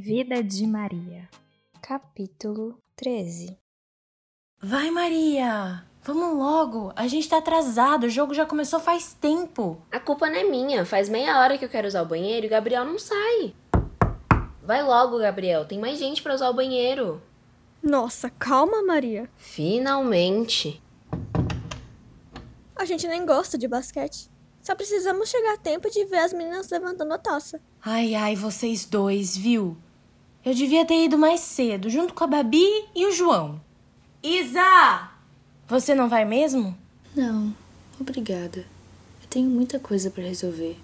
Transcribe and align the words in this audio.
Vida 0.00 0.44
de 0.44 0.64
Maria. 0.64 1.28
Capítulo 1.82 2.78
13 2.94 3.58
Vai, 4.62 4.92
Maria! 4.92 5.84
Vamos 6.04 6.38
logo! 6.38 6.92
A 6.94 7.08
gente 7.08 7.28
tá 7.28 7.38
atrasado, 7.38 8.04
o 8.04 8.08
jogo 8.08 8.32
já 8.32 8.46
começou 8.46 8.78
faz 8.78 9.12
tempo. 9.12 9.82
A 9.90 9.98
culpa 9.98 10.30
não 10.30 10.36
é 10.36 10.44
minha. 10.44 10.86
Faz 10.86 11.08
meia 11.08 11.40
hora 11.40 11.58
que 11.58 11.64
eu 11.64 11.68
quero 11.68 11.88
usar 11.88 12.02
o 12.02 12.06
banheiro 12.06 12.46
e 12.46 12.48
o 12.48 12.50
Gabriel 12.50 12.84
não 12.84 12.96
sai. 12.96 13.52
Vai 14.62 14.84
logo, 14.84 15.18
Gabriel. 15.18 15.64
Tem 15.64 15.80
mais 15.80 15.98
gente 15.98 16.22
pra 16.22 16.34
usar 16.34 16.48
o 16.48 16.54
banheiro. 16.54 17.20
Nossa, 17.82 18.30
calma, 18.30 18.84
Maria. 18.84 19.28
Finalmente. 19.36 20.80
A 22.76 22.84
gente 22.84 23.08
nem 23.08 23.26
gosta 23.26 23.58
de 23.58 23.66
basquete. 23.66 24.30
Só 24.62 24.76
precisamos 24.76 25.28
chegar 25.28 25.54
a 25.54 25.58
tempo 25.58 25.90
de 25.90 26.04
ver 26.04 26.18
as 26.18 26.32
meninas 26.32 26.70
levantando 26.70 27.14
a 27.14 27.18
taça. 27.18 27.60
Ai, 27.84 28.14
ai, 28.14 28.36
vocês 28.36 28.84
dois, 28.84 29.36
viu? 29.36 29.76
Eu 30.44 30.54
devia 30.54 30.86
ter 30.86 31.04
ido 31.04 31.18
mais 31.18 31.40
cedo, 31.40 31.90
junto 31.90 32.14
com 32.14 32.24
a 32.24 32.28
Babi 32.28 32.66
e 32.94 33.06
o 33.06 33.12
João. 33.12 33.60
Isa! 34.22 35.10
Você 35.66 35.94
não 35.94 36.08
vai 36.08 36.24
mesmo? 36.24 36.76
Não, 37.14 37.54
obrigada. 38.00 38.60
Eu 39.22 39.28
tenho 39.28 39.50
muita 39.50 39.78
coisa 39.78 40.10
para 40.10 40.22
resolver. 40.22 40.78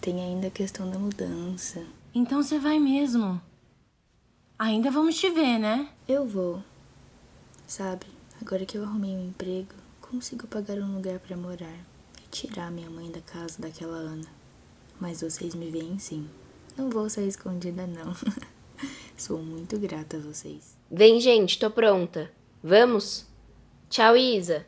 Tem 0.00 0.22
ainda 0.22 0.46
a 0.46 0.50
questão 0.50 0.88
da 0.88 0.98
mudança. 0.98 1.84
Então 2.14 2.42
você 2.42 2.58
vai 2.58 2.78
mesmo. 2.78 3.40
Ainda 4.58 4.90
vamos 4.90 5.18
te 5.18 5.30
ver, 5.30 5.58
né? 5.58 5.88
Eu 6.06 6.26
vou. 6.26 6.62
Sabe, 7.66 8.06
agora 8.40 8.66
que 8.66 8.76
eu 8.76 8.84
arrumei 8.84 9.16
um 9.16 9.28
emprego, 9.28 9.74
consigo 10.00 10.46
pagar 10.46 10.78
um 10.78 10.96
lugar 10.96 11.18
para 11.18 11.36
morar 11.36 11.78
e 12.22 12.28
tirar 12.30 12.70
minha 12.70 12.90
mãe 12.90 13.10
da 13.10 13.20
casa 13.20 13.60
daquela 13.60 13.96
Ana. 13.96 14.28
Mas 15.00 15.22
vocês 15.22 15.54
me 15.54 15.70
veem 15.70 15.98
sim. 15.98 16.28
Não 16.76 16.90
vou 16.90 17.08
sair 17.08 17.28
escondida, 17.28 17.86
não. 17.86 18.14
Sou 19.16 19.38
muito 19.38 19.78
grata 19.78 20.16
a 20.16 20.20
vocês. 20.20 20.76
Vem, 20.90 21.20
gente, 21.20 21.58
tô 21.58 21.70
pronta. 21.70 22.30
Vamos? 22.62 23.26
Tchau, 23.88 24.16
Isa. 24.16 24.66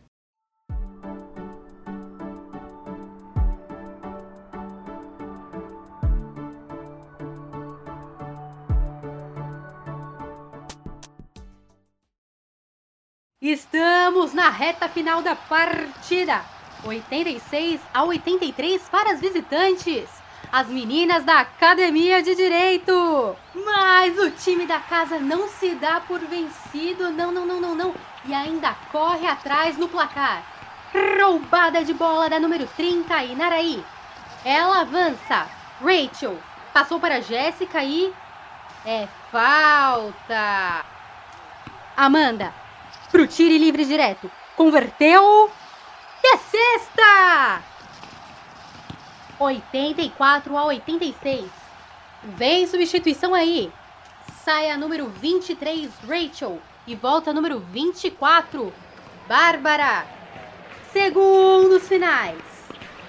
Estamos 13.40 14.32
na 14.32 14.48
reta 14.50 14.88
final 14.88 15.20
da 15.20 15.34
partida. 15.34 16.44
86 16.84 17.80
a 17.92 18.04
83 18.04 18.82
para 18.88 19.12
as 19.12 19.20
visitantes. 19.20 20.21
As 20.52 20.68
meninas 20.68 21.24
da 21.24 21.40
Academia 21.40 22.22
de 22.22 22.34
Direito. 22.34 23.34
Mas 23.54 24.18
o 24.18 24.30
time 24.30 24.66
da 24.66 24.78
casa 24.78 25.18
não 25.18 25.48
se 25.48 25.74
dá 25.74 26.00
por 26.00 26.20
vencido. 26.20 27.10
Não, 27.10 27.32
não, 27.32 27.46
não, 27.46 27.58
não, 27.58 27.74
não. 27.74 27.94
E 28.26 28.34
ainda 28.34 28.76
corre 28.92 29.26
atrás 29.26 29.78
no 29.78 29.88
placar. 29.88 30.44
Roubada 31.18 31.82
de 31.82 31.94
bola 31.94 32.28
da 32.28 32.38
número 32.38 32.68
30, 32.76 33.24
Inaraí. 33.24 33.82
Ela 34.44 34.82
avança. 34.82 35.48
Rachel 35.80 36.38
passou 36.74 37.00
para 37.00 37.22
Jéssica 37.22 37.82
e. 37.82 38.12
É 38.84 39.08
falta. 39.30 40.84
Amanda 41.96 42.52
pro 43.12 43.26
tire 43.26 43.58
livre 43.58 43.84
direto. 43.84 44.30
Converteu. 44.56 45.50
É 46.24 46.36
sexta! 46.38 47.62
84 49.42 50.56
a 50.56 50.64
86. 50.66 51.50
Vem 52.22 52.66
substituição 52.66 53.34
aí. 53.34 53.72
Sai 54.44 54.70
a 54.70 54.76
número 54.76 55.08
23, 55.08 55.90
Rachel. 56.08 56.60
E 56.86 56.94
volta 56.94 57.30
a 57.30 57.34
número 57.34 57.60
24, 57.60 58.72
Bárbara. 59.28 60.04
Segundos 60.92 61.86
finais. 61.88 62.38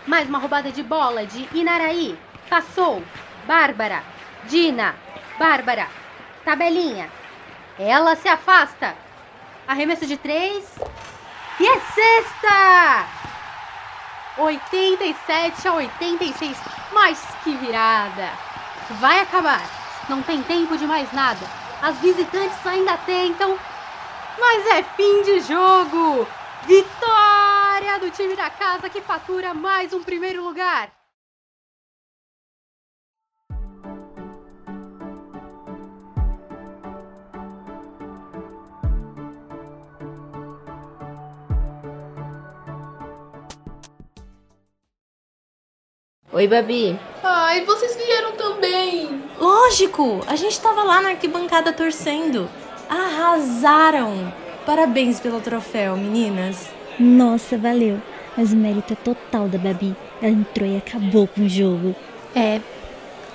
Mais 0.05 0.27
uma 0.27 0.37
roubada 0.37 0.71
de 0.71 0.83
bola 0.83 1.25
de 1.25 1.47
Inaraí. 1.53 2.17
Passou. 2.49 3.01
Bárbara. 3.45 4.03
Dina. 4.45 4.95
Bárbara. 5.39 5.87
Tabelinha. 6.45 7.09
Ela 7.79 8.15
se 8.15 8.27
afasta. 8.27 8.95
Arremesso 9.67 10.05
de 10.05 10.17
três. 10.17 10.75
E 11.59 11.67
é 11.67 11.79
sexta! 11.79 13.22
87 14.37 15.67
a 15.67 15.73
86. 15.75 16.57
Mas 16.91 17.19
que 17.43 17.55
virada! 17.55 18.31
Vai 18.99 19.19
acabar. 19.19 19.61
Não 20.09 20.21
tem 20.21 20.41
tempo 20.43 20.77
de 20.77 20.85
mais 20.85 21.11
nada. 21.13 21.45
As 21.81 21.97
visitantes 21.97 22.65
ainda 22.65 22.97
tentam. 22.97 23.57
Mas 24.39 24.67
é 24.67 24.83
fim 24.83 25.23
de 25.23 25.41
jogo! 25.41 26.27
Vitória 26.65 27.99
do 27.99 28.09
time 28.09 28.35
da 28.35 28.49
casa 28.49 28.89
que 28.89 29.01
fatura 29.01 29.53
mais 29.53 29.93
um 29.93 30.01
primeiro 30.01 30.43
lugar! 30.43 31.02
Oi, 46.33 46.47
Babi. 46.47 46.99
Ai, 47.21 47.63
vocês 47.63 47.95
vieram 47.95 48.31
também. 48.31 49.21
Lógico! 49.39 50.19
A 50.25 50.35
gente 50.35 50.59
tava 50.59 50.81
lá 50.81 50.99
na 50.99 51.09
arquibancada 51.09 51.71
torcendo. 51.71 52.49
Arrasaram! 52.89 54.33
Parabéns 54.65 55.19
pelo 55.19 55.39
troféu, 55.39 55.95
meninas. 55.95 56.71
Nossa, 56.97 57.55
valeu. 57.55 58.01
Mas 58.35 58.51
o 58.51 58.55
mérito 58.55 58.93
é 58.93 58.95
total 58.95 59.47
da 59.47 59.59
Babi. 59.59 59.95
Ela 60.19 60.31
entrou 60.31 60.67
e 60.67 60.75
acabou 60.75 61.27
com 61.27 61.41
o 61.41 61.49
jogo. 61.49 61.95
É, 62.35 62.59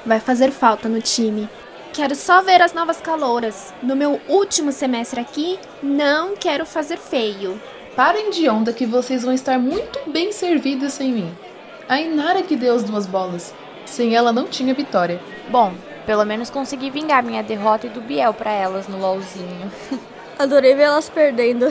vai 0.04 0.18
fazer 0.18 0.50
falta 0.50 0.88
no 0.88 1.00
time. 1.00 1.48
Quero 1.92 2.16
só 2.16 2.42
ver 2.42 2.60
as 2.60 2.72
novas 2.72 3.00
calouras. 3.00 3.72
No 3.80 3.94
meu 3.94 4.20
último 4.26 4.72
semestre 4.72 5.20
aqui, 5.20 5.56
não 5.80 6.34
quero 6.34 6.66
fazer 6.66 6.98
feio. 6.98 7.62
Parem 7.94 8.30
de 8.30 8.48
onda 8.48 8.72
que 8.72 8.86
vocês 8.86 9.22
vão 9.22 9.32
estar 9.32 9.56
muito 9.56 10.00
bem 10.10 10.32
servidas 10.32 10.94
sem 10.94 11.12
mim. 11.12 11.32
A 11.88 12.00
Inara 12.00 12.42
que 12.42 12.54
deu 12.54 12.74
as 12.74 12.84
duas 12.84 13.06
bolas. 13.06 13.54
Sem 13.86 14.14
ela 14.14 14.32
não 14.32 14.46
tinha 14.46 14.74
vitória. 14.74 15.20
Bom, 15.48 15.72
pelo 16.04 16.24
menos 16.24 16.50
consegui 16.50 16.90
vingar 16.90 17.22
minha 17.22 17.42
derrota 17.42 17.86
e 17.86 17.90
do 17.90 18.00
Biel 18.00 18.34
pra 18.34 18.52
elas 18.52 18.86
no 18.86 18.98
LOLzinho. 18.98 19.72
Adorei 20.38 20.74
ver 20.74 20.82
elas 20.82 21.08
perdendo. 21.08 21.66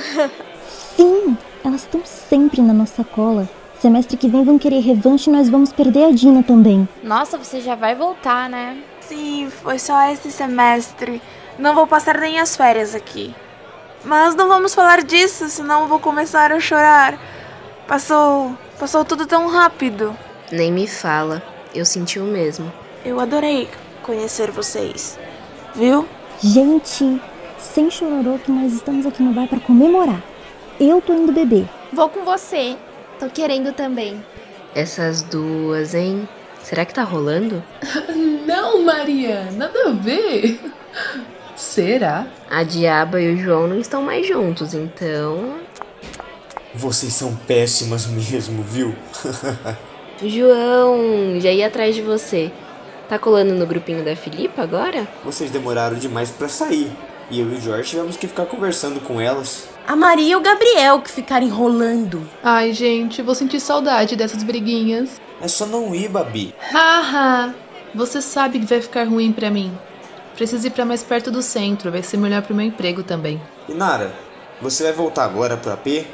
Sim, 0.95 1.37
elas 1.63 1.81
estão 1.81 2.01
sempre 2.03 2.61
na 2.61 2.73
nossa 2.73 3.03
cola. 3.03 3.47
Semestre 3.79 4.17
que 4.17 4.27
vem 4.27 4.43
vão 4.43 4.57
querer 4.57 4.79
revanche 4.79 5.29
e 5.29 5.33
nós 5.33 5.49
vamos 5.49 5.71
perder 5.71 6.05
a 6.05 6.11
Dina 6.11 6.41
também. 6.41 6.89
Nossa, 7.03 7.37
você 7.37 7.61
já 7.61 7.75
vai 7.75 7.93
voltar, 7.93 8.49
né? 8.49 8.81
Sim, 9.01 9.49
foi 9.51 9.77
só 9.77 10.11
esse 10.11 10.31
semestre. 10.31 11.21
Não 11.59 11.75
vou 11.75 11.85
passar 11.85 12.17
nem 12.19 12.39
as 12.39 12.57
férias 12.57 12.95
aqui. 12.95 13.35
Mas 14.03 14.35
não 14.35 14.47
vamos 14.47 14.73
falar 14.73 15.03
disso, 15.03 15.47
senão 15.47 15.87
vou 15.87 15.99
começar 15.99 16.51
a 16.51 16.59
chorar. 16.59 17.19
Passou. 17.87 18.55
Passou 18.79 19.03
tudo 19.03 19.25
tão 19.25 19.47
rápido. 19.47 20.15
Nem 20.51 20.71
me 20.71 20.87
fala. 20.87 21.41
Eu 21.73 21.83
senti 21.83 22.19
o 22.19 22.25
mesmo. 22.25 22.71
Eu 23.03 23.19
adorei 23.19 23.67
conhecer 24.03 24.51
vocês. 24.51 25.17
Viu? 25.73 26.07
Gente, 26.39 27.19
sem 27.57 27.89
chororô 27.89 28.37
que 28.37 28.51
nós 28.51 28.73
estamos 28.73 29.05
aqui 29.07 29.23
no 29.23 29.33
bar 29.33 29.47
para 29.47 29.59
comemorar. 29.59 30.21
Eu 30.79 31.01
tô 31.01 31.13
indo 31.13 31.31
beber. 31.31 31.67
Vou 31.91 32.07
com 32.07 32.23
você. 32.23 32.77
Tô 33.19 33.27
querendo 33.29 33.73
também. 33.73 34.23
Essas 34.75 35.23
duas, 35.23 35.95
hein? 35.95 36.29
Será 36.61 36.85
que 36.85 36.93
tá 36.93 37.03
rolando? 37.03 37.63
Não, 38.45 38.83
Maria, 38.83 39.49
nada 39.53 39.89
a 39.89 39.91
ver. 39.91 40.59
Será? 41.55 42.27
A 42.47 42.61
Diaba 42.61 43.19
e 43.19 43.33
o 43.33 43.37
João 43.37 43.67
não 43.67 43.79
estão 43.79 44.03
mais 44.03 44.27
juntos, 44.27 44.75
então. 44.75 45.55
Vocês 46.77 47.11
são 47.13 47.35
péssimas 47.35 48.05
mesmo, 48.05 48.61
viu? 48.61 48.95
João, 50.23 51.39
já 51.39 51.51
ia 51.51 51.65
atrás 51.65 51.95
de 51.95 52.03
você. 52.03 52.51
Tá 53.09 53.17
colando 53.17 53.55
no 53.55 53.65
grupinho 53.65 54.05
da 54.05 54.15
Filipa 54.15 54.61
agora? 54.61 55.07
Vocês 55.25 55.49
demoraram 55.49 55.97
demais 55.97 56.29
para 56.29 56.47
sair. 56.47 56.91
E 57.31 57.39
eu 57.39 57.51
e 57.51 57.55
o 57.55 57.61
Jorge 57.61 57.89
tivemos 57.89 58.15
que 58.15 58.27
ficar 58.27 58.45
conversando 58.45 58.99
com 58.99 59.19
elas. 59.19 59.67
A 59.87 59.95
Maria 59.95 60.33
e 60.33 60.35
o 60.35 60.39
Gabriel 60.39 61.01
que 61.01 61.09
ficaram 61.09 61.47
enrolando. 61.47 62.21
Ai, 62.43 62.71
gente, 62.73 63.23
vou 63.23 63.33
sentir 63.33 63.59
saudade 63.59 64.15
dessas 64.15 64.43
briguinhas. 64.43 65.19
É 65.41 65.47
só 65.47 65.65
não 65.65 65.95
ir, 65.95 66.09
Babi. 66.09 66.53
Haha! 66.71 67.55
Você 67.95 68.21
sabe 68.21 68.59
que 68.59 68.67
vai 68.67 68.81
ficar 68.81 69.07
ruim 69.07 69.31
para 69.31 69.49
mim. 69.49 69.75
Preciso 70.35 70.67
ir 70.67 70.69
para 70.69 70.85
mais 70.85 71.01
perto 71.01 71.31
do 71.31 71.41
centro, 71.41 71.91
vai 71.91 72.03
ser 72.03 72.17
melhor 72.17 72.43
pro 72.43 72.53
meu 72.53 72.67
emprego 72.67 73.01
também. 73.01 73.41
E 73.67 73.73
Nara, 73.73 74.13
você 74.61 74.83
vai 74.83 74.93
voltar 74.93 75.23
agora 75.25 75.57
pro 75.57 75.71
AP? 75.71 76.05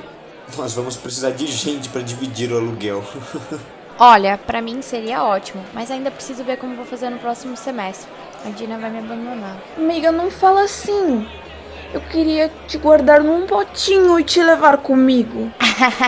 Nós 0.57 0.73
vamos 0.73 0.95
precisar 0.97 1.31
de 1.31 1.47
gente 1.47 1.89
para 1.89 2.01
dividir 2.01 2.51
o 2.51 2.57
aluguel. 2.57 3.03
Olha, 3.99 4.37
para 4.37 4.61
mim 4.61 4.81
seria 4.81 5.23
ótimo, 5.23 5.63
mas 5.73 5.91
ainda 5.91 6.09
preciso 6.09 6.43
ver 6.43 6.57
como 6.57 6.75
vou 6.75 6.85
fazer 6.85 7.09
no 7.09 7.19
próximo 7.19 7.55
semestre. 7.55 8.09
a 8.43 8.49
Dina 8.49 8.77
vai 8.77 8.89
me 8.89 8.99
abandonar. 8.99 9.55
Amiga, 9.77 10.11
não 10.11 10.31
fala 10.31 10.63
assim. 10.63 11.27
Eu 11.93 12.01
queria 12.01 12.51
te 12.67 12.77
guardar 12.79 13.21
num 13.21 13.45
potinho 13.45 14.19
e 14.19 14.23
te 14.23 14.41
levar 14.43 14.77
comigo. 14.77 15.51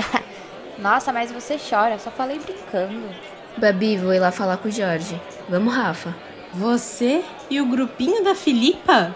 Nossa, 0.79 1.13
mas 1.13 1.31
você 1.31 1.57
chora, 1.57 1.99
só 1.99 2.09
falei 2.09 2.39
brincando. 2.39 3.07
Babi, 3.55 3.97
vou 3.97 4.13
ir 4.13 4.19
lá 4.19 4.31
falar 4.31 4.57
com 4.57 4.67
o 4.67 4.71
Jorge. 4.71 5.19
Vamos, 5.47 5.73
Rafa. 5.73 6.13
Você 6.53 7.23
e 7.49 7.61
o 7.61 7.65
grupinho 7.67 8.23
da 8.23 8.33
Filipa? 8.33 9.15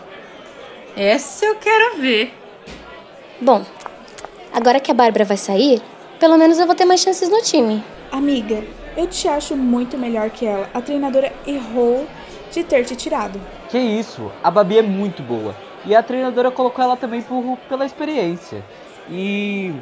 Essa 0.95 1.45
eu 1.45 1.55
quero 1.55 1.97
ver. 1.97 2.33
Bom, 3.41 3.65
agora 4.53 4.79
que 4.79 4.91
a 4.91 4.93
Bárbara 4.93 5.25
vai 5.25 5.37
sair, 5.37 5.81
pelo 6.19 6.37
menos 6.37 6.59
eu 6.59 6.65
vou 6.65 6.75
ter 6.75 6.85
mais 6.85 7.01
chances 7.01 7.29
no 7.29 7.41
time. 7.41 7.83
Amiga, 8.11 8.63
eu 8.97 9.07
te 9.07 9.27
acho 9.27 9.55
muito 9.55 9.97
melhor 9.97 10.29
que 10.29 10.45
ela. 10.45 10.69
A 10.73 10.81
treinadora 10.81 11.31
errou 11.45 12.07
de 12.51 12.63
ter 12.63 12.83
te 12.85 12.95
tirado. 12.95 13.39
Que 13.69 13.77
isso, 13.77 14.31
a 14.43 14.49
Babi 14.49 14.79
é 14.79 14.81
muito 14.81 15.21
boa. 15.21 15.55
E 15.85 15.95
a 15.95 16.03
treinadora 16.03 16.51
colocou 16.51 16.83
ela 16.83 16.97
também 16.97 17.21
por, 17.21 17.57
pela 17.69 17.85
experiência. 17.85 18.63
E 19.09 19.73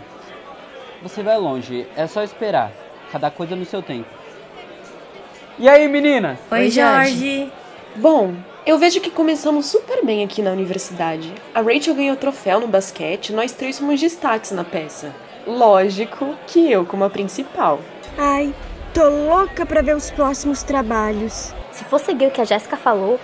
você 1.02 1.24
vai 1.24 1.38
longe, 1.38 1.88
é 1.96 2.06
só 2.08 2.24
esperar. 2.24 2.72
Cada 3.12 3.32
coisa 3.32 3.56
no 3.56 3.66
seu 3.66 3.82
tempo. 3.82 4.10
E 5.58 5.68
aí, 5.68 5.88
meninas? 5.88 6.38
Oi, 6.52 6.70
Jorge. 6.70 7.52
Bom, 7.96 8.36
eu 8.68 8.78
vejo 8.78 9.00
que 9.00 9.10
começamos 9.10 9.68
super 9.68 10.04
bem 10.04 10.26
aqui 10.26 10.42
na 10.42 10.52
universidade. 10.52 11.34
A 11.56 11.62
Rachel 11.62 11.96
ganhou 11.96 12.18
troféu 12.18 12.60
no 12.60 12.68
basquete, 12.68 13.32
nós 13.32 13.54
três 13.54 13.78
somos 13.78 13.98
destaques 13.98 14.52
na 14.52 14.66
peça. 14.66 15.16
Lógico 15.48 16.36
que 16.46 16.70
eu 16.70 16.86
como 16.86 17.06
a 17.06 17.10
principal. 17.10 17.80
Ai, 18.18 18.54
tô 18.94 19.08
louca 19.08 19.66
pra 19.66 19.82
ver 19.82 19.96
os 19.96 20.12
próximos 20.12 20.64
trabalhos. 20.64 21.54
Se 21.72 21.86
for 21.86 21.98
seguir 21.98 22.28
o 22.28 22.32
que 22.32 22.42
a 22.42 22.44
Jéssica 22.44 22.76
falou, 22.76 23.18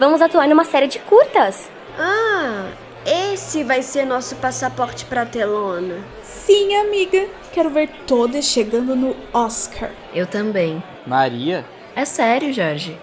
vamos 0.00 0.20
atuar 0.20 0.48
numa 0.48 0.64
série 0.64 0.88
de 0.88 0.98
curtas. 0.98 1.70
Ah, 1.96 2.66
esse 3.06 3.62
vai 3.62 3.82
ser 3.82 4.04
nosso 4.04 4.34
passaporte 4.34 5.04
pra 5.04 5.24
telona. 5.24 5.94
Sim, 6.24 6.74
amiga. 6.74 7.28
Quero 7.52 7.70
ver 7.70 7.88
todas 8.04 8.44
chegando 8.44 8.96
no 8.96 9.14
Oscar. 9.32 9.92
Eu 10.12 10.26
também. 10.26 10.82
Maria? 11.06 11.64
É 11.94 12.04
sério, 12.04 12.52
Jorge. 12.52 12.98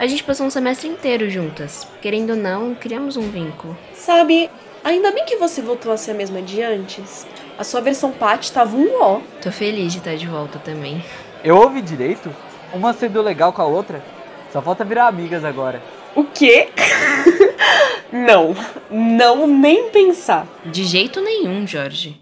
A 0.00 0.06
gente 0.06 0.24
passou 0.24 0.46
um 0.46 0.50
semestre 0.50 0.88
inteiro 0.88 1.28
juntas. 1.28 1.86
Querendo 2.00 2.30
ou 2.30 2.36
não, 2.36 2.74
criamos 2.74 3.18
um 3.18 3.30
vínculo. 3.30 3.76
Sabe, 3.92 4.48
ainda 4.82 5.12
bem 5.12 5.26
que 5.26 5.36
você 5.36 5.60
voltou 5.60 5.92
a 5.92 5.96
ser 5.98 6.12
a 6.12 6.14
mesma 6.14 6.40
de 6.40 6.62
antes. 6.62 7.26
A 7.58 7.64
sua 7.64 7.82
versão 7.82 8.10
Pat 8.10 8.48
tava 8.48 8.78
um 8.78 8.98
ó. 8.98 9.20
Tô 9.42 9.52
feliz 9.52 9.92
de 9.92 9.98
estar 9.98 10.16
de 10.16 10.26
volta 10.26 10.58
também. 10.58 11.04
Eu 11.44 11.58
ouvi 11.58 11.82
direito? 11.82 12.34
Uma 12.72 12.94
sendo 12.94 13.20
legal 13.20 13.52
com 13.52 13.60
a 13.60 13.66
outra? 13.66 14.02
Só 14.50 14.62
falta 14.62 14.86
virar 14.86 15.06
amigas 15.06 15.44
agora. 15.44 15.82
O 16.14 16.24
quê? 16.24 16.70
não, 18.10 18.56
não 18.90 19.46
nem 19.46 19.90
pensar. 19.90 20.46
De 20.64 20.82
jeito 20.82 21.20
nenhum, 21.20 21.66
Jorge. 21.66 22.18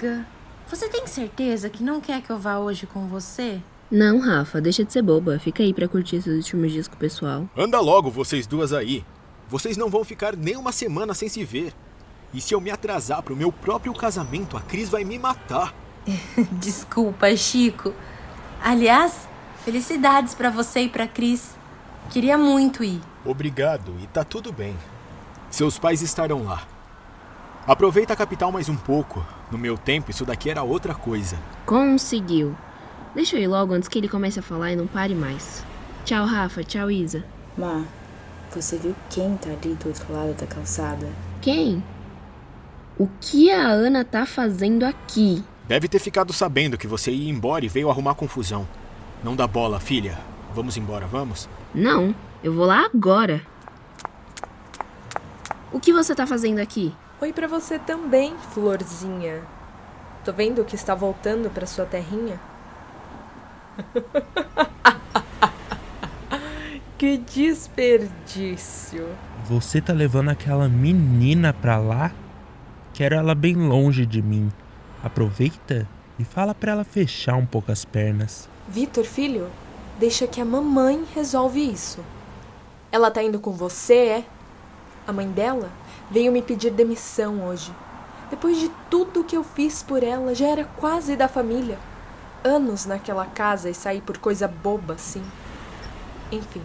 Amiga. 0.00 0.26
Você 0.68 0.88
tem 0.88 1.06
certeza 1.06 1.68
que 1.68 1.82
não 1.82 2.00
quer 2.00 2.22
que 2.22 2.30
eu 2.30 2.38
vá 2.38 2.58
hoje 2.58 2.86
com 2.86 3.06
você? 3.06 3.60
Não, 3.90 4.20
Rafa, 4.20 4.60
deixa 4.60 4.84
de 4.84 4.92
ser 4.92 5.02
boba. 5.02 5.38
Fica 5.38 5.62
aí 5.62 5.74
pra 5.74 5.88
curtir 5.88 6.16
esses 6.16 6.36
últimos 6.36 6.72
dias 6.72 6.88
com 6.88 6.94
o 6.94 6.98
pessoal. 6.98 7.48
Anda 7.56 7.80
logo, 7.80 8.10
vocês 8.10 8.46
duas 8.46 8.72
aí. 8.72 9.04
Vocês 9.48 9.76
não 9.76 9.90
vão 9.90 10.04
ficar 10.04 10.36
nem 10.36 10.56
uma 10.56 10.70
semana 10.70 11.12
sem 11.12 11.28
se 11.28 11.44
ver. 11.44 11.74
E 12.32 12.40
se 12.40 12.54
eu 12.54 12.60
me 12.60 12.70
atrasar 12.70 13.22
pro 13.22 13.34
meu 13.34 13.50
próprio 13.50 13.92
casamento, 13.92 14.56
a 14.56 14.60
Cris 14.60 14.88
vai 14.88 15.02
me 15.02 15.18
matar. 15.18 15.74
Desculpa, 16.52 17.34
Chico. 17.36 17.92
Aliás, 18.62 19.28
felicidades 19.64 20.34
pra 20.34 20.50
você 20.50 20.82
e 20.82 20.88
pra 20.88 21.08
Cris. 21.08 21.56
Queria 22.10 22.38
muito 22.38 22.84
ir. 22.84 23.00
Obrigado, 23.24 23.92
e 24.00 24.06
tá 24.06 24.22
tudo 24.22 24.52
bem. 24.52 24.76
Seus 25.50 25.78
pais 25.78 26.00
estarão 26.00 26.44
lá. 26.44 26.62
Aproveita 27.66 28.12
a 28.12 28.16
capital 28.16 28.52
mais 28.52 28.68
um 28.68 28.76
pouco. 28.76 29.24
No 29.50 29.58
meu 29.58 29.76
tempo, 29.76 30.10
isso 30.10 30.24
daqui 30.24 30.48
era 30.50 30.62
outra 30.62 30.94
coisa. 30.94 31.36
Conseguiu. 31.66 32.56
Deixa 33.14 33.36
eu 33.36 33.42
ir 33.42 33.48
logo 33.48 33.74
antes 33.74 33.88
que 33.88 33.98
ele 33.98 34.08
comece 34.08 34.38
a 34.38 34.42
falar 34.42 34.72
e 34.72 34.76
não 34.76 34.86
pare 34.86 35.14
mais. 35.14 35.64
Tchau, 36.04 36.24
Rafa. 36.24 36.62
Tchau, 36.62 36.90
Isa. 36.90 37.24
Má, 37.58 37.84
você 38.54 38.78
viu 38.78 38.94
quem 39.08 39.36
tá 39.36 39.50
ali 39.50 39.74
do 39.74 39.88
outro 39.88 40.12
lado 40.12 40.34
da 40.34 40.46
calçada? 40.46 41.08
Quem? 41.40 41.82
O 42.96 43.08
que 43.20 43.50
a 43.50 43.66
Ana 43.68 44.04
tá 44.04 44.24
fazendo 44.26 44.84
aqui? 44.84 45.42
Deve 45.66 45.88
ter 45.88 45.98
ficado 45.98 46.32
sabendo 46.32 46.76
que 46.76 46.86
você 46.86 47.10
ia 47.10 47.30
embora 47.30 47.64
e 47.64 47.68
veio 47.68 47.90
arrumar 47.90 48.14
confusão. 48.14 48.66
Não 49.22 49.36
dá 49.36 49.46
bola, 49.46 49.80
filha. 49.80 50.18
Vamos 50.54 50.76
embora, 50.76 51.06
vamos? 51.06 51.48
Não, 51.74 52.14
eu 52.42 52.52
vou 52.52 52.66
lá 52.66 52.86
agora. 52.92 53.40
O 55.72 55.78
que 55.78 55.92
você 55.92 56.14
tá 56.14 56.26
fazendo 56.26 56.58
aqui? 56.58 56.92
Oi 57.22 57.34
para 57.34 57.46
você 57.46 57.78
também, 57.78 58.34
florzinha. 58.54 59.42
Tô 60.24 60.32
vendo 60.32 60.64
que 60.64 60.74
está 60.74 60.94
voltando 60.94 61.50
para 61.50 61.66
sua 61.66 61.84
terrinha. 61.84 62.40
que 66.96 67.18
desperdício. 67.18 69.06
Você 69.44 69.82
tá 69.82 69.92
levando 69.92 70.30
aquela 70.30 70.66
menina 70.66 71.52
pra 71.52 71.76
lá? 71.76 72.10
Quero 72.94 73.14
ela 73.14 73.34
bem 73.34 73.54
longe 73.54 74.06
de 74.06 74.22
mim. 74.22 74.50
Aproveita 75.04 75.86
e 76.18 76.24
fala 76.24 76.54
pra 76.54 76.72
ela 76.72 76.84
fechar 76.84 77.36
um 77.36 77.44
pouco 77.44 77.70
as 77.70 77.84
pernas. 77.84 78.48
Vitor, 78.66 79.04
filho, 79.04 79.50
deixa 79.98 80.26
que 80.26 80.40
a 80.40 80.44
mamãe 80.46 81.04
resolve 81.14 81.60
isso. 81.60 82.02
Ela 82.90 83.10
tá 83.10 83.22
indo 83.22 83.38
com 83.38 83.52
você, 83.52 83.94
é? 83.94 84.24
A 85.06 85.12
mãe 85.12 85.30
dela 85.30 85.68
veio 86.10 86.32
me 86.32 86.42
pedir 86.42 86.70
demissão 86.70 87.46
hoje. 87.46 87.72
Depois 88.30 88.58
de 88.58 88.70
tudo 88.88 89.24
que 89.24 89.36
eu 89.36 89.44
fiz 89.44 89.82
por 89.82 90.02
ela, 90.02 90.34
já 90.34 90.48
era 90.48 90.64
quase 90.64 91.16
da 91.16 91.28
família. 91.28 91.78
Anos 92.44 92.86
naquela 92.86 93.26
casa 93.26 93.68
e 93.68 93.74
sair 93.74 94.00
por 94.00 94.18
coisa 94.18 94.48
boba 94.48 94.94
assim. 94.94 95.22
Enfim, 96.32 96.62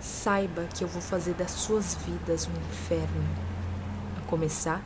saiba 0.00 0.64
que 0.74 0.84
eu 0.84 0.88
vou 0.88 1.00
fazer 1.00 1.34
das 1.34 1.50
suas 1.50 1.94
vidas 1.94 2.46
um 2.46 2.70
inferno. 2.70 3.24
A 4.18 4.28
começar, 4.28 4.82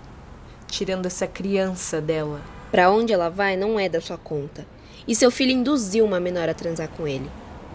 tirando 0.66 1.06
essa 1.06 1.26
criança 1.26 2.00
dela. 2.00 2.40
Pra 2.70 2.90
onde 2.90 3.12
ela 3.12 3.28
vai 3.28 3.56
não 3.56 3.80
é 3.80 3.88
da 3.88 4.00
sua 4.00 4.16
conta. 4.16 4.66
E 5.06 5.14
seu 5.14 5.30
filho 5.30 5.52
induziu 5.52 6.04
uma 6.04 6.20
menor 6.20 6.48
a 6.48 6.54
transar 6.54 6.88
com 6.88 7.06
ele. 7.06 7.30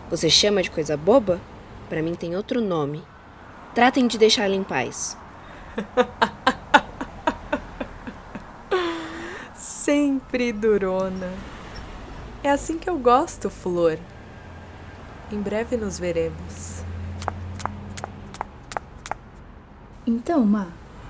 Você 0.10 0.30
chama 0.30 0.62
de 0.62 0.72
coisa 0.72 0.96
boba? 0.96 1.42
Para 1.90 2.02
mim 2.02 2.16
tem 2.16 2.36
outro 2.36 2.62
nome. 2.62 3.04
Tratem 3.74 4.08
de 4.08 4.18
deixá-la 4.18 4.56
em 4.56 4.64
paz. 4.64 5.18
Sempre 9.56 10.52
durona. 10.52 11.32
É 12.44 12.50
assim 12.50 12.78
que 12.78 12.90
eu 12.90 12.98
gosto, 12.98 13.50
Flor. 13.50 13.98
Em 15.32 15.40
breve 15.40 15.78
nos 15.78 15.98
veremos. 15.98 16.84
Então, 20.06 20.46
Má, 20.46 20.68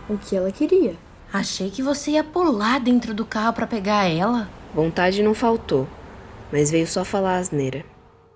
o 0.07 0.17
que 0.17 0.35
ela 0.35 0.51
queria? 0.51 0.95
Achei 1.31 1.71
que 1.71 1.81
você 1.81 2.11
ia 2.11 2.23
pular 2.23 2.79
dentro 2.79 3.13
do 3.13 3.25
carro 3.25 3.53
para 3.53 3.65
pegar 3.65 4.05
ela. 4.05 4.47
Vontade 4.73 5.23
não 5.23 5.33
faltou, 5.33 5.87
mas 6.51 6.69
veio 6.69 6.85
só 6.85 7.03
falar 7.03 7.37
asneira. 7.37 7.83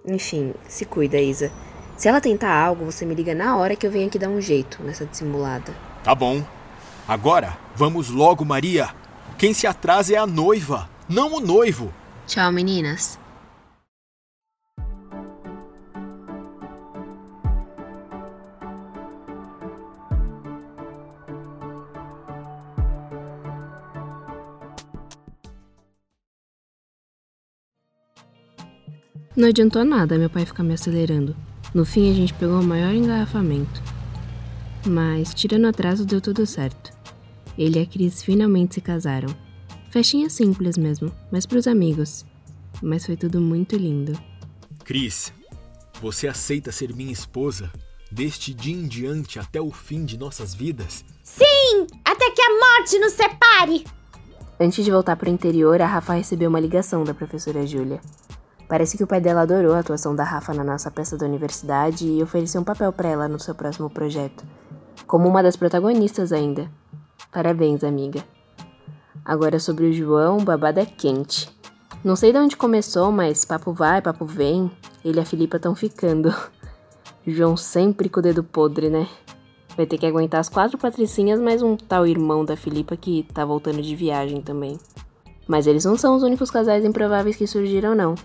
Enfim, 0.04 0.54
se 0.68 0.84
cuida, 0.86 1.20
Isa. 1.20 1.52
Se 1.96 2.08
ela 2.08 2.22
tentar 2.22 2.54
algo, 2.54 2.86
você 2.86 3.06
me 3.06 3.14
liga 3.14 3.36
na 3.36 3.56
hora 3.58 3.76
que 3.76 3.86
eu 3.86 3.92
venho 3.92 4.08
aqui 4.08 4.18
dar 4.18 4.30
um 4.30 4.42
jeito 4.42 4.82
nessa 4.84 5.06
dissimulada. 5.06 5.74
Tá 6.08 6.16
bom. 6.16 6.42
Agora, 7.06 7.58
vamos 7.76 8.10
logo, 8.10 8.46
Maria. 8.46 8.96
Quem 9.38 9.54
se 9.54 9.68
atrasa 9.68 10.14
é 10.14 10.18
a 10.18 10.26
noiva, 10.26 10.90
não 11.10 11.34
o 11.34 11.42
noivo. 11.42 11.94
Tchau, 12.26 12.50
meninas. 12.50 13.20
Não 29.36 29.50
adiantou 29.50 29.84
nada 29.84 30.18
meu 30.18 30.30
pai 30.30 30.46
ficar 30.46 30.64
me 30.64 30.74
acelerando. 30.74 31.36
No 31.74 31.84
fim, 31.84 32.10
a 32.10 32.14
gente 32.14 32.34
pegou 32.34 32.62
o 32.62 32.64
maior 32.64 32.94
engarrafamento. 32.94 33.87
Mas, 34.88 35.34
tirando 35.34 35.66
o 35.66 35.68
atraso, 35.68 36.06
deu 36.06 36.22
tudo 36.22 36.46
certo. 36.46 36.92
Ele 37.58 37.80
e 37.80 37.82
a 37.82 37.86
Cris 37.86 38.24
finalmente 38.24 38.76
se 38.76 38.82
casaram. 38.82 39.28
Festinha 39.92 40.30
simples 40.30 40.78
mesmo, 40.78 41.12
mas 41.32 41.46
pros 41.46 41.68
amigos. 41.68 42.26
Mas 42.82 43.06
foi 43.06 43.18
tudo 43.18 43.42
muito 43.42 43.76
lindo. 43.76 44.18
Cris, 44.86 45.34
Você 46.02 46.28
aceita 46.28 46.72
ser 46.72 46.94
minha 46.96 47.12
esposa 47.12 47.72
deste 48.12 48.54
dia 48.54 48.76
em 48.76 48.88
diante 48.88 49.40
até 49.40 49.60
o 49.60 49.72
fim 49.72 50.06
de 50.06 50.18
nossas 50.18 50.54
vidas? 50.54 51.04
Sim! 51.24 51.88
Até 52.06 52.30
que 52.32 52.42
a 52.42 52.50
morte 52.50 53.00
nos 53.00 53.14
separe! 53.14 53.84
Antes 54.60 54.86
de 54.86 54.92
voltar 54.92 55.16
para 55.16 55.30
o 55.30 55.34
interior, 55.34 55.82
a 55.82 55.88
Rafa 55.88 56.14
recebeu 56.14 56.50
uma 56.50 56.60
ligação 56.60 57.04
da 57.04 57.14
professora 57.14 57.66
Júlia. 57.66 58.00
Parece 58.68 58.96
que 58.98 59.04
o 59.04 59.08
pai 59.08 59.20
dela 59.20 59.42
adorou 59.42 59.74
a 59.74 59.80
atuação 59.80 60.16
da 60.16 60.24
Rafa 60.24 60.54
na 60.54 60.64
nossa 60.64 60.92
peça 60.92 61.18
da 61.18 61.26
universidade 61.26 62.08
e 62.08 62.22
ofereceu 62.22 62.62
um 62.62 62.64
papel 62.64 62.94
para 62.94 63.10
ela 63.10 63.28
no 63.28 63.40
seu 63.40 63.56
próximo 63.56 63.90
projeto, 63.90 64.44
como 65.08 65.28
uma 65.28 65.42
das 65.42 65.56
protagonistas 65.56 66.34
ainda. 66.34 66.70
Parabéns, 67.32 67.84
amiga. 67.84 68.24
Agora 69.24 69.60
sobre 69.60 69.86
o 69.86 69.94
João, 69.94 70.44
babada 70.44 70.82
é 70.82 70.86
quente. 70.86 71.50
Não 72.04 72.16
sei 72.16 72.32
de 72.32 72.38
onde 72.38 72.58
começou, 72.58 73.12
mas 73.12 73.46
papo 73.46 73.74
vai, 73.74 74.02
papo 74.02 74.26
vem. 74.26 74.70
Ele 75.04 75.20
e 75.20 75.22
a 75.22 75.26
Filipa 75.26 75.58
estão 75.58 75.74
ficando. 75.74 76.34
João 77.26 77.58
sempre 77.58 78.10
com 78.10 78.20
o 78.20 78.24
dedo 78.24 78.44
podre, 78.44 78.90
né? 78.90 79.08
Vai 79.76 79.86
ter 79.86 79.98
que 79.98 80.06
aguentar 80.06 80.40
as 80.40 80.50
quatro 80.50 80.78
patricinhas 80.78 81.40
mais 81.40 81.62
um 81.62 81.76
tal 81.76 82.06
irmão 82.06 82.44
da 82.44 82.58
Filipa 82.58 82.96
que 82.98 83.24
tá 83.34 83.46
voltando 83.46 83.82
de 83.82 83.96
viagem 83.96 84.42
também. 84.42 84.78
Mas 85.48 85.68
eles 85.68 85.86
não 85.86 85.98
são 85.98 86.16
os 86.16 86.24
únicos 86.24 86.52
casais 86.52 86.84
improváveis 86.84 87.36
que 87.36 87.48
surgiram, 87.48 87.96
não. 87.96 88.16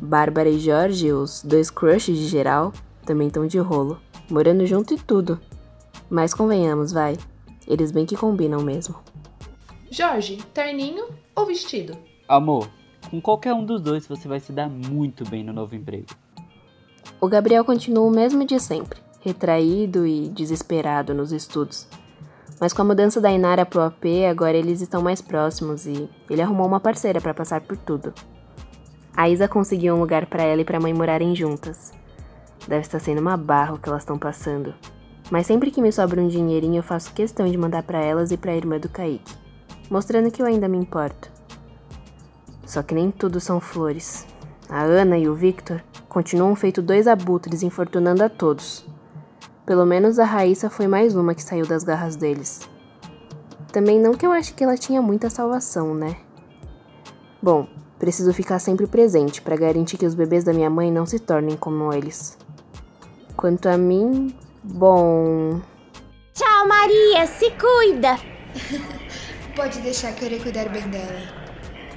Bárbara 0.00 0.48
e 0.48 0.58
Jorge, 0.58 1.12
os 1.12 1.42
dois 1.42 1.70
crushes 1.70 2.16
de 2.16 2.26
geral, 2.26 2.72
também 3.04 3.28
estão 3.28 3.46
de 3.46 3.58
rolo, 3.58 3.98
morando 4.30 4.64
junto 4.66 4.94
e 4.94 4.98
tudo. 4.98 5.40
Mas 6.10 6.32
convenhamos, 6.32 6.92
vai. 6.92 7.16
Eles 7.66 7.90
bem 7.90 8.06
que 8.06 8.16
combinam 8.16 8.62
mesmo. 8.62 8.96
Jorge, 9.90 10.38
terninho 10.54 11.06
ou 11.34 11.46
vestido? 11.46 11.96
Amor, 12.28 12.68
com 13.10 13.20
qualquer 13.20 13.54
um 13.54 13.64
dos 13.64 13.80
dois 13.80 14.06
você 14.06 14.28
vai 14.28 14.40
se 14.40 14.52
dar 14.52 14.68
muito 14.68 15.28
bem 15.28 15.42
no 15.42 15.52
novo 15.52 15.74
emprego. 15.74 16.06
O 17.20 17.28
Gabriel 17.28 17.64
continua 17.64 18.06
o 18.06 18.10
mesmo 18.10 18.44
de 18.44 18.60
sempre, 18.60 19.00
retraído 19.20 20.06
e 20.06 20.28
desesperado 20.28 21.14
nos 21.14 21.32
estudos. 21.32 21.88
Mas 22.60 22.72
com 22.72 22.82
a 22.82 22.84
mudança 22.84 23.20
da 23.20 23.30
Inara 23.30 23.64
pro 23.64 23.80
AP, 23.80 24.04
agora 24.28 24.56
eles 24.56 24.80
estão 24.80 25.00
mais 25.00 25.22
próximos 25.22 25.86
e 25.86 26.08
ele 26.28 26.42
arrumou 26.42 26.66
uma 26.66 26.80
parceira 26.80 27.20
para 27.20 27.34
passar 27.34 27.60
por 27.60 27.76
tudo. 27.76 28.12
A 29.16 29.28
Isa 29.28 29.48
conseguiu 29.48 29.94
um 29.94 30.00
lugar 30.00 30.26
para 30.26 30.42
ela 30.42 30.60
e 30.60 30.64
para 30.64 30.78
a 30.78 30.80
mãe 30.80 30.92
morarem 30.92 31.34
juntas. 31.34 31.92
Deve 32.66 32.82
estar 32.82 32.98
sendo 32.98 33.20
uma 33.20 33.36
barra 33.36 33.74
o 33.74 33.78
que 33.78 33.88
elas 33.88 34.02
estão 34.02 34.18
passando. 34.18 34.74
Mas 35.30 35.46
sempre 35.46 35.70
que 35.70 35.82
me 35.82 35.92
sobra 35.92 36.20
um 36.20 36.28
dinheirinho, 36.28 36.76
eu 36.76 36.82
faço 36.82 37.12
questão 37.12 37.48
de 37.48 37.56
mandar 37.56 37.82
para 37.82 37.98
elas 37.98 38.30
e 38.30 38.36
para 38.36 38.52
a 38.52 38.56
irmã 38.56 38.78
do 38.78 38.88
Kaique, 38.88 39.34
mostrando 39.90 40.30
que 40.30 40.40
eu 40.40 40.46
ainda 40.46 40.68
me 40.68 40.78
importo. 40.78 41.30
Só 42.64 42.82
que 42.82 42.94
nem 42.94 43.10
tudo 43.10 43.40
são 43.40 43.60
flores. 43.60 44.26
A 44.68 44.82
Ana 44.82 45.18
e 45.18 45.28
o 45.28 45.34
Victor 45.34 45.82
continuam 46.08 46.54
feito 46.54 46.82
dois 46.82 47.06
abutres, 47.06 47.62
infortunando 47.62 48.22
a 48.22 48.28
todos. 48.28 48.86
Pelo 49.64 49.84
menos 49.84 50.18
a 50.18 50.24
Raíssa 50.24 50.70
foi 50.70 50.86
mais 50.86 51.14
uma 51.14 51.34
que 51.34 51.42
saiu 51.42 51.66
das 51.66 51.84
garras 51.84 52.16
deles. 52.16 52.68
Também 53.72 54.00
não 54.00 54.14
que 54.14 54.26
eu 54.26 54.32
ache 54.32 54.54
que 54.54 54.64
ela 54.64 54.76
tinha 54.76 55.02
muita 55.02 55.28
salvação, 55.28 55.94
né? 55.94 56.16
Bom, 57.42 57.68
Preciso 57.98 58.32
ficar 58.32 58.60
sempre 58.60 58.86
presente 58.86 59.42
para 59.42 59.56
garantir 59.56 59.96
que 59.96 60.06
os 60.06 60.14
bebês 60.14 60.44
da 60.44 60.52
minha 60.52 60.70
mãe 60.70 60.90
não 60.90 61.04
se 61.04 61.18
tornem 61.18 61.56
como 61.56 61.92
eles. 61.92 62.38
Quanto 63.36 63.68
a 63.68 63.76
mim, 63.76 64.32
bom. 64.68 65.60
Tchau, 66.34 66.68
Maria, 66.68 67.26
se 67.26 67.50
cuida! 67.52 68.18
Pode 69.56 69.80
deixar 69.80 70.12
que 70.14 70.22
eu 70.22 70.26
irei 70.26 70.40
cuidar 70.40 70.68
bem 70.68 70.88
dela. 70.88 71.20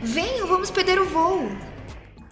Venham, 0.02 0.48
vamos 0.48 0.72
perder 0.72 1.00
o 1.00 1.06
voo! 1.06 1.48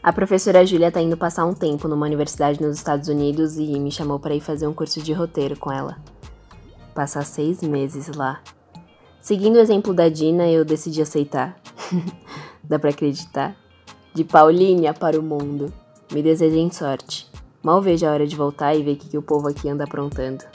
A 0.01 0.13
professora 0.13 0.65
Júlia 0.65 0.91
tá 0.91 1.01
indo 1.01 1.17
passar 1.17 1.45
um 1.45 1.53
tempo 1.53 1.87
numa 1.87 2.05
universidade 2.05 2.61
nos 2.61 2.77
Estados 2.77 3.09
Unidos 3.09 3.57
e 3.57 3.77
me 3.79 3.91
chamou 3.91 4.17
para 4.17 4.33
ir 4.33 4.39
fazer 4.39 4.65
um 4.65 4.73
curso 4.73 5.01
de 5.01 5.11
roteiro 5.11 5.59
com 5.59 5.71
ela. 5.71 5.97
Passar 6.95 7.25
seis 7.25 7.61
meses 7.61 8.07
lá. 8.15 8.41
Seguindo 9.21 9.57
o 9.57 9.59
exemplo 9.59 9.93
da 9.93 10.07
Dina, 10.07 10.49
eu 10.49 10.63
decidi 10.63 11.01
aceitar. 11.01 11.59
Dá 12.63 12.79
pra 12.79 12.91
acreditar? 12.91 13.55
De 14.13 14.23
Paulinha 14.23 14.93
para 14.93 15.19
o 15.19 15.23
mundo. 15.23 15.71
Me 16.11 16.23
desejem 16.23 16.71
sorte. 16.71 17.28
Mal 17.61 17.81
vejo 17.81 18.05
a 18.05 18.11
hora 18.11 18.25
de 18.25 18.35
voltar 18.37 18.73
e 18.73 18.83
ver 18.83 18.93
o 18.93 18.97
que, 18.97 19.09
que 19.09 19.17
o 19.17 19.21
povo 19.21 19.49
aqui 19.49 19.67
anda 19.67 19.83
aprontando. 19.83 20.45